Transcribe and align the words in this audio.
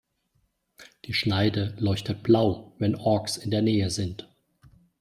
Die 1.05 1.13
Schneide 1.13 1.75
leuchtet 1.77 2.23
Blau, 2.23 2.73
wenn 2.79 2.95
Orks 2.95 3.37
in 3.37 3.51
der 3.51 3.61
Nähe 3.61 3.91
sind. 3.91 4.27